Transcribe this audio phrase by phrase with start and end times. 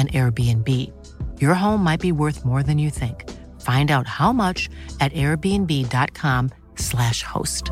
[0.00, 0.66] an Airbnb.
[1.40, 3.28] Your home might be worth more than you think.
[3.60, 7.70] Find out how much at airbnb.com/slash host.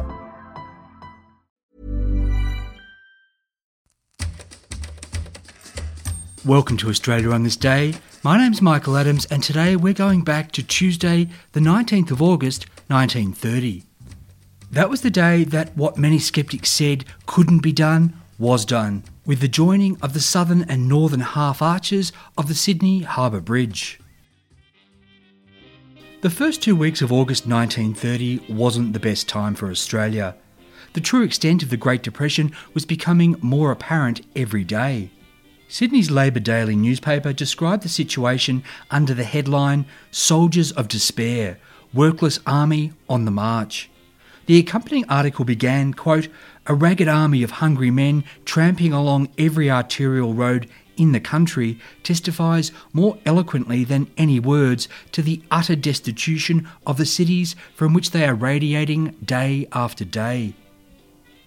[6.45, 7.95] Welcome to Australia on this day.
[8.23, 12.67] My name's Michael Adams, and today we're going back to Tuesday, the 19th of August,
[12.89, 13.85] 1930.
[14.71, 19.41] That was the day that what many skeptics said couldn't be done was done, with
[19.41, 24.01] the joining of the southern and northern half arches of the Sydney Harbour Bridge.
[26.23, 30.35] The first two weeks of August 1930 wasn't the best time for Australia.
[30.95, 35.11] The true extent of the Great Depression was becoming more apparent every day.
[35.69, 41.59] Sydney's Labor Daily newspaper described the situation under the headline Soldiers of Despair
[41.93, 43.91] Workless Army on the March.
[44.47, 46.29] The accompanying article began, quote,
[46.69, 52.71] a ragged army of hungry men tramping along every arterial road in the country testifies
[52.93, 58.27] more eloquently than any words to the utter destitution of the cities from which they
[58.27, 60.53] are radiating day after day.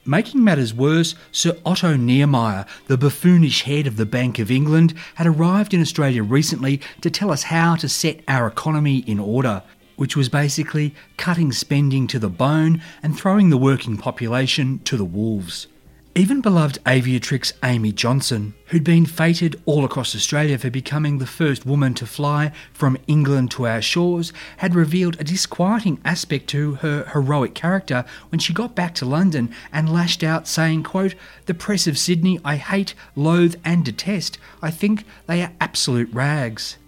[0.03, 5.28] Making matters worse, Sir Otto Niemeyer, the buffoonish head of the Bank of England, had
[5.28, 9.61] arrived in Australia recently to tell us how to set our economy in order
[10.02, 15.05] which was basically cutting spending to the bone and throwing the working population to the
[15.05, 15.67] wolves.
[16.16, 21.67] Even beloved aviatrix Amy Johnson, who'd been feted all across Australia for becoming the first
[21.67, 27.05] woman to fly from England to our shores, had revealed a disquieting aspect to her
[27.13, 31.13] heroic character when she got back to London and lashed out saying, quote,
[31.45, 34.39] The press of Sydney I hate, loathe and detest.
[34.63, 36.79] I think they are absolute rags.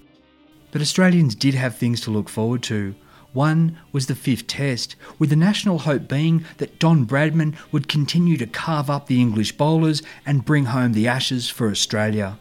[0.72, 2.96] But Australians did have things to look forward to.
[3.34, 8.38] One was the fifth test, with the national hope being that Don Bradman would continue
[8.38, 12.38] to carve up the English bowlers and bring home the ashes for Australia.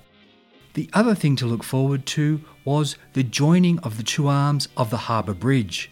[0.75, 4.91] The other thing to look forward to was the joining of the two arms of
[4.91, 5.91] the Harbour Bridge.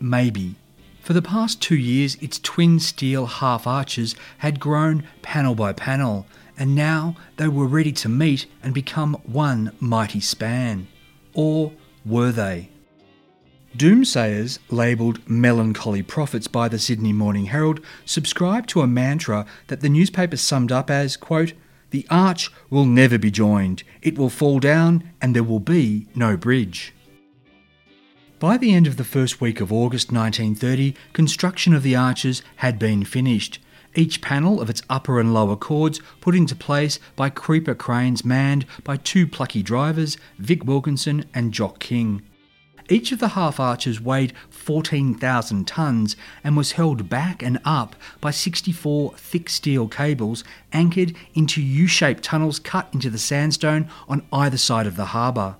[0.00, 0.56] Maybe.
[1.00, 6.26] For the past two years, its twin steel half arches had grown panel by panel,
[6.58, 10.88] and now they were ready to meet and become one mighty span.
[11.34, 11.72] Or
[12.04, 12.71] were they?
[13.76, 19.88] Doomsayers, labelled melancholy prophets by the Sydney Morning Herald, subscribed to a mantra that the
[19.88, 21.54] newspaper summed up as, quote,
[21.90, 26.36] The arch will never be joined, it will fall down, and there will be no
[26.36, 26.92] bridge.
[28.38, 32.78] By the end of the first week of August 1930, construction of the arches had
[32.78, 33.58] been finished,
[33.94, 38.66] each panel of its upper and lower chords put into place by creeper cranes manned
[38.84, 42.22] by two plucky drivers, Vic Wilkinson and Jock King.
[42.88, 48.30] Each of the half arches weighed 14,000 tonnes and was held back and up by
[48.30, 54.56] 64 thick steel cables anchored into U shaped tunnels cut into the sandstone on either
[54.56, 55.56] side of the harbour.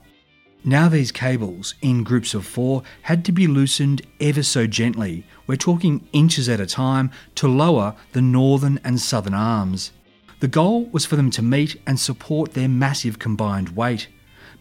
[0.65, 5.57] Now, these cables, in groups of four, had to be loosened ever so gently, we're
[5.57, 9.91] talking inches at a time, to lower the northern and southern arms.
[10.39, 14.07] The goal was for them to meet and support their massive combined weight.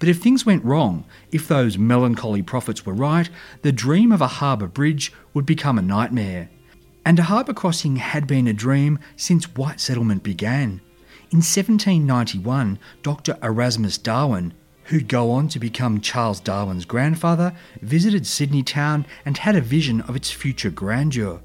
[0.01, 3.29] But if things went wrong, if those melancholy prophets were right,
[3.61, 6.49] the dream of a harbour bridge would become a nightmare.
[7.05, 10.81] And a harbour crossing had been a dream since white settlement began.
[11.29, 13.37] In 1791, Dr.
[13.43, 17.53] Erasmus Darwin, who'd go on to become Charles Darwin's grandfather,
[17.83, 21.41] visited Sydney town and had a vision of its future grandeur.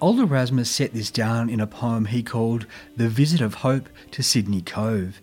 [0.00, 2.64] Old Erasmus set this down in a poem he called
[2.96, 5.20] The Visit of Hope to Sydney Cove.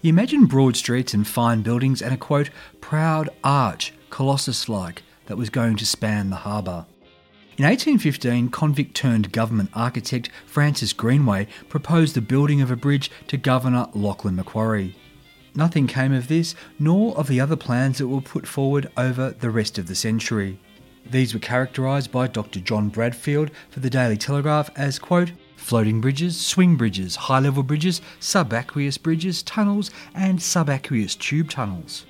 [0.00, 2.50] You imagine broad streets and fine buildings and a quote,
[2.80, 6.86] proud arch, colossus like, that was going to span the harbour.
[7.56, 13.36] In 1815, convict turned government architect Francis Greenway proposed the building of a bridge to
[13.36, 14.94] Governor Lachlan Macquarie.
[15.56, 19.50] Nothing came of this, nor of the other plans that were put forward over the
[19.50, 20.60] rest of the century.
[21.10, 22.60] These were characterised by Dr.
[22.60, 25.32] John Bradfield for the Daily Telegraph as, quote,
[25.68, 32.06] floating bridges, swing bridges, high level bridges, subaqueous bridges, tunnels, and subaqueous tube tunnels.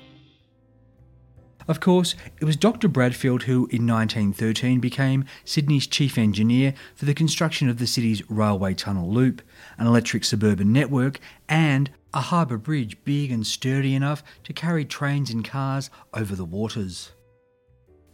[1.67, 2.87] Of course, it was Dr.
[2.87, 8.75] Bradfield who, in 1913, became Sydney's chief engineer for the construction of the city's railway
[8.75, 9.41] tunnel loop,
[9.77, 11.19] an electric suburban network,
[11.49, 16.45] and a harbour bridge big and sturdy enough to carry trains and cars over the
[16.45, 17.11] waters.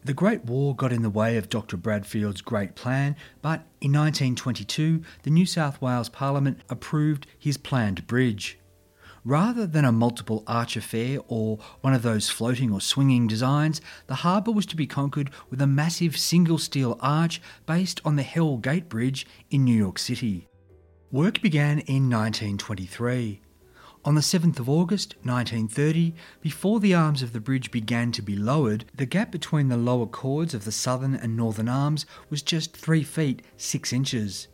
[0.05, 1.77] The Great War got in the way of Dr.
[1.77, 8.59] Bradfield's great plan, but in 1922 the New South Wales Parliament approved his planned bridge.
[9.23, 14.21] Rather than a multiple arch affair or one of those floating or swinging designs, the
[14.21, 18.57] harbour was to be conquered with a massive single steel arch based on the Hell
[18.57, 20.47] Gate Bridge in New York City.
[21.11, 23.41] Work began in 1923.
[24.05, 28.35] On the 7th of August 1930, before the arms of the bridge began to be
[28.35, 32.77] lowered, the gap between the lower chords of the southern and northern arms was just
[32.77, 34.47] 3 feet 6 inches.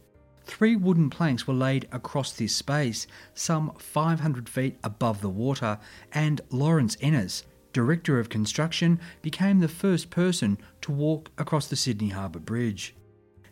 [0.46, 5.80] Three wooden planks were laid across this space, some 500 feet above the water,
[6.14, 7.44] and Lawrence Ennis,
[7.74, 12.96] Director of Construction, became the first person to walk across the Sydney Harbour Bridge.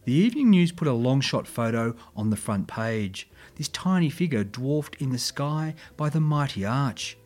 [0.05, 4.43] The Evening News put a long shot photo on the front page, this tiny figure
[4.43, 7.17] dwarfed in the sky by the mighty arch.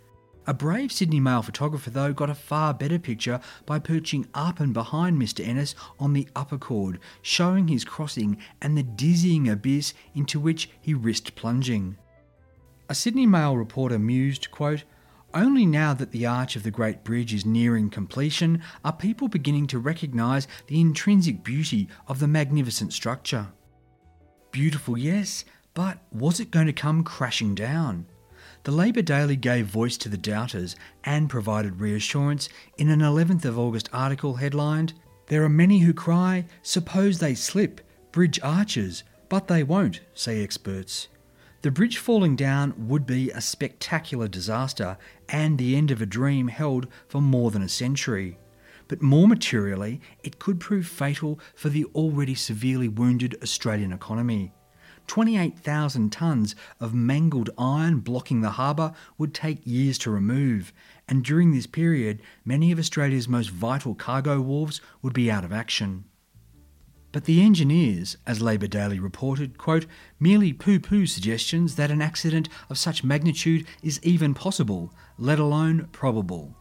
[0.47, 4.73] A brave Sydney Mail photographer, though, got a far better picture by perching up and
[4.73, 5.47] behind Mr.
[5.47, 10.93] Ennis on the upper chord, showing his crossing and the dizzying abyss into which he
[10.93, 11.95] risked plunging.
[12.89, 14.83] A Sydney Mail reporter mused, quote,
[15.33, 19.67] only now that the arch of the Great Bridge is nearing completion are people beginning
[19.67, 23.47] to recognise the intrinsic beauty of the magnificent structure.
[24.51, 28.05] Beautiful, yes, but was it going to come crashing down?
[28.63, 32.47] The Labor Daily gave voice to the doubters and provided reassurance
[32.77, 34.93] in an 11th of August article headlined,
[35.27, 37.81] There are many who cry, suppose they slip,
[38.11, 41.07] bridge arches, but they won't, say experts.
[41.63, 44.97] The bridge falling down would be a spectacular disaster
[45.29, 48.37] and the end of a dream held for more than a century.
[48.89, 54.51] But more materially, it could prove fatal for the already severely wounded Australian economy.
[55.07, 60.73] 28,000 tonnes of mangled iron blocking the harbour would take years to remove,
[61.07, 65.53] and during this period, many of Australia's most vital cargo wharves would be out of
[65.53, 66.03] action.
[67.13, 69.85] But the engineers, as Labor Daily reported, quote,
[70.19, 75.87] merely poo poo suggestions that an accident of such magnitude is even possible, let alone
[75.91, 76.57] probable.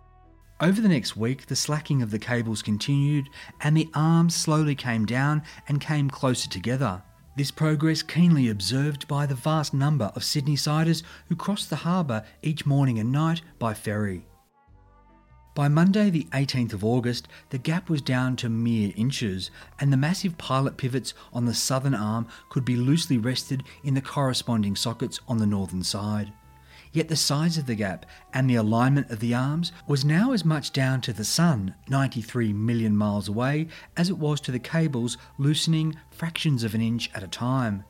[0.60, 3.30] Over the next week, the slacking of the cables continued
[3.62, 7.02] and the arms slowly came down and came closer together.
[7.34, 12.24] This progress keenly observed by the vast number of Sydney siders who crossed the harbour
[12.42, 14.26] each morning and night by ferry.
[15.54, 19.98] By Monday, the 18th of August, the gap was down to mere inches, and the
[19.98, 25.20] massive pilot pivots on the southern arm could be loosely rested in the corresponding sockets
[25.28, 26.32] on the northern side.
[26.90, 30.42] Yet the size of the gap and the alignment of the arms was now as
[30.42, 35.18] much down to the sun, 93 million miles away, as it was to the cables
[35.36, 37.84] loosening fractions of an inch at a time.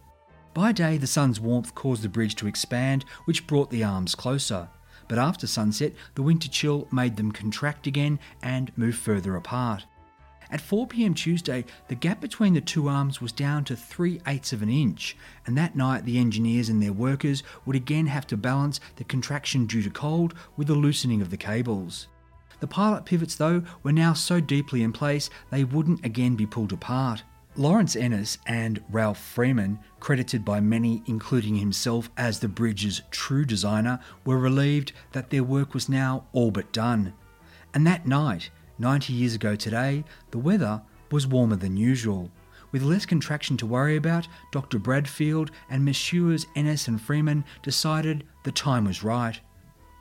[0.52, 4.68] By day, the sun's warmth caused the bridge to expand, which brought the arms closer
[5.12, 9.84] but after sunset, the winter chill made them contract again and move further apart.
[10.50, 14.54] At 4 pm Tuesday, the gap between the two arms was down to 3 eighths
[14.54, 15.14] of an inch,
[15.46, 19.66] and that night the engineers and their workers would again have to balance the contraction
[19.66, 22.08] due to cold with the loosening of the cables.
[22.60, 26.72] The pilot pivots, though, were now so deeply in place they wouldn't again be pulled
[26.72, 27.22] apart.
[27.54, 34.00] Lawrence Ennis and Ralph Freeman, credited by many, including himself, as the bridge's true designer,
[34.24, 37.12] were relieved that their work was now all but done.
[37.74, 38.48] And that night,
[38.78, 42.30] 90 years ago today, the weather was warmer than usual.
[42.70, 44.78] With less contraction to worry about, Dr.
[44.78, 46.46] Bradfield and Messrs.
[46.56, 49.38] Ennis and Freeman decided the time was right.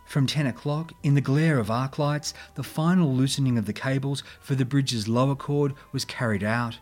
[0.06, 4.24] From 10 o'clock, in the glare of arc lights, the final loosening of the cables
[4.40, 6.80] for the bridge's lower chord was carried out.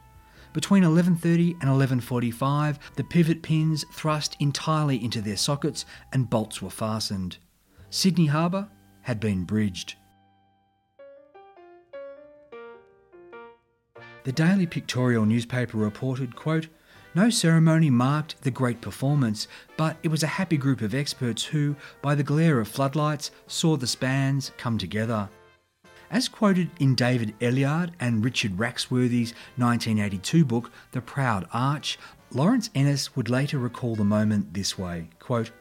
[0.53, 6.70] Between 11.30 and 11.45, the pivot pins thrust entirely into their sockets and bolts were
[6.70, 7.38] fastened.
[7.89, 8.68] Sydney Harbour
[9.01, 9.96] had been bridged.
[14.24, 16.68] The Daily Pictorial newspaper reported, quote,
[17.15, 21.75] no ceremony marked the great performance, but it was a happy group of experts who,
[22.03, 25.27] by the glare of floodlights, saw the spans come together.
[26.12, 32.00] As quoted in David Ellyard and Richard Raxworthy's 1982 book, The Proud Arch,
[32.32, 35.51] Lawrence Ennis would later recall the moment this way quote,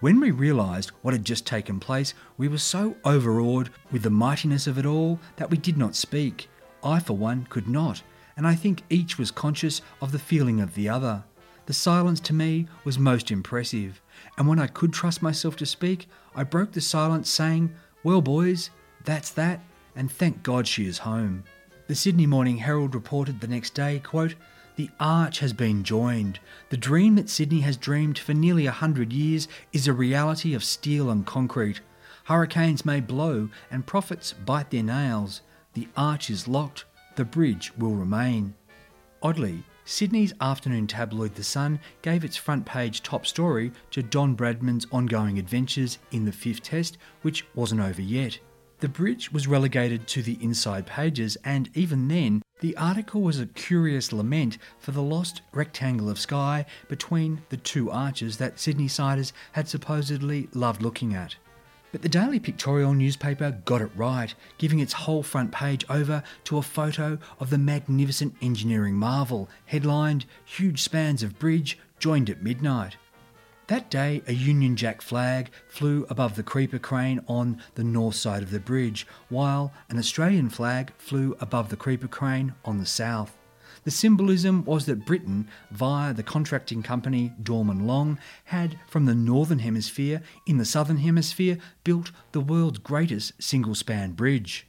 [0.00, 4.66] When we realised what had just taken place, we were so overawed with the mightiness
[4.66, 6.48] of it all that we did not speak.
[6.82, 8.02] I, for one, could not,
[8.38, 11.24] and I think each was conscious of the feeling of the other.
[11.66, 14.00] The silence to me was most impressive,
[14.38, 18.70] and when I could trust myself to speak, I broke the silence saying, Well, boys,
[19.04, 19.60] that's that
[19.96, 21.44] and thank God she is home.
[21.86, 24.34] The Sydney Morning Herald reported the next day, quote,
[24.76, 26.40] The arch has been joined.
[26.70, 30.64] The dream that Sydney has dreamed for nearly a hundred years is a reality of
[30.64, 31.80] steel and concrete.
[32.24, 35.42] Hurricanes may blow and prophets bite their nails.
[35.74, 36.86] The arch is locked.
[37.16, 38.54] The bridge will remain.
[39.22, 44.86] Oddly, Sydney's afternoon tabloid The Sun gave its front page top story to Don Bradman's
[44.90, 48.38] ongoing adventures in the fifth test, which wasn't over yet.
[48.84, 53.46] The bridge was relegated to the inside pages, and even then, the article was a
[53.46, 59.32] curious lament for the lost rectangle of sky between the two arches that Sydney siders
[59.52, 61.34] had supposedly loved looking at.
[61.92, 66.58] But the Daily Pictorial newspaper got it right, giving its whole front page over to
[66.58, 72.98] a photo of the magnificent engineering marvel, headlined Huge Spans of Bridge Joined at Midnight.
[73.68, 78.42] That day, a Union Jack flag flew above the creeper crane on the north side
[78.42, 83.38] of the bridge, while an Australian flag flew above the creeper crane on the south.
[83.84, 89.60] The symbolism was that Britain, via the contracting company Dorman Long, had, from the northern
[89.60, 94.66] hemisphere in the southern hemisphere, built the world's greatest single span bridge.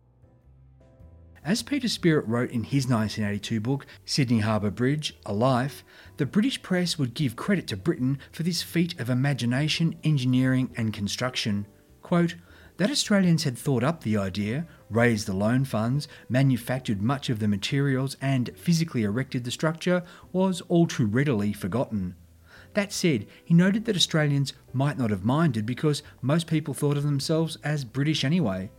[1.46, 5.84] As Peter Spearritt wrote in his 1982 book, Sydney Harbour Bridge A Life,
[6.18, 10.92] the British press would give credit to Britain for this feat of imagination, engineering, and
[10.92, 11.68] construction.
[12.02, 12.34] Quote,
[12.78, 17.48] that Australians had thought up the idea, raised the loan funds, manufactured much of the
[17.48, 20.02] materials, and physically erected the structure
[20.34, 22.16] was all too readily forgotten.
[22.74, 27.04] That said, he noted that Australians might not have minded because most people thought of
[27.04, 28.72] themselves as British anyway.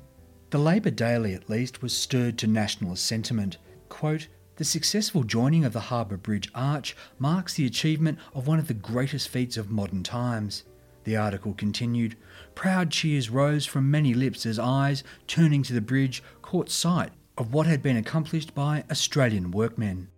[0.50, 3.58] The Labor Daily, at least, was stirred to nationalist sentiment.
[3.88, 8.68] Quote, the successful joining of the Harbour Bridge arch marks the achievement of one of
[8.68, 10.62] the greatest feats of modern times.
[11.04, 12.16] The article continued
[12.54, 17.52] Proud cheers rose from many lips as eyes, turning to the bridge, caught sight of
[17.52, 20.08] what had been accomplished by Australian workmen.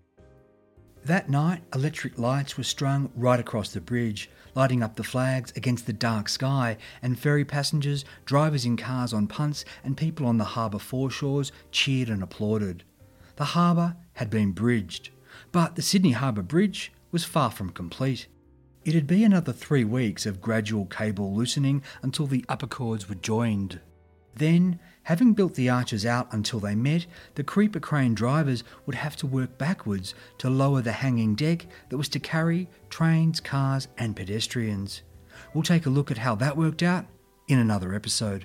[1.04, 5.86] That night, electric lights were strung right across the bridge, lighting up the flags against
[5.86, 10.44] the dark sky, and ferry passengers, drivers in cars on punts, and people on the
[10.44, 12.84] harbour foreshores cheered and applauded.
[13.36, 15.10] The harbour had been bridged,
[15.52, 18.26] but the Sydney Harbour Bridge was far from complete.
[18.84, 23.80] It'd be another three weeks of gradual cable loosening until the upper chords were joined.
[24.34, 29.16] Then, having built the arches out until they met, the creeper crane drivers would have
[29.16, 34.14] to work backwards to lower the hanging deck that was to carry trains, cars, and
[34.14, 35.00] pedestrians.
[35.54, 37.06] We'll take a look at how that worked out
[37.48, 38.44] in another episode.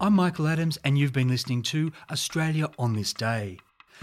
[0.00, 3.58] I'm Michael Adams, and you've been listening to Australia on This Day.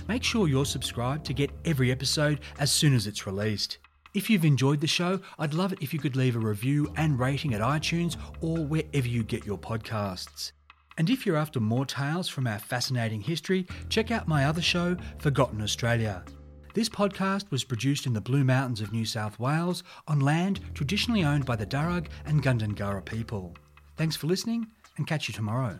[0.09, 3.77] Make sure you're subscribed to get every episode as soon as it's released.
[4.13, 7.19] If you've enjoyed the show, I'd love it if you could leave a review and
[7.19, 10.51] rating at iTunes or wherever you get your podcasts.
[10.99, 14.95] And if you're after more tales from our fascinating history, check out my other show,
[15.17, 16.23] Forgotten Australia.
[16.75, 21.23] This podcast was produced in the Blue Mountains of New South Wales on land traditionally
[21.23, 23.55] owned by the Darug and Gundungurra people.
[23.97, 24.67] Thanks for listening
[24.97, 25.79] and catch you tomorrow.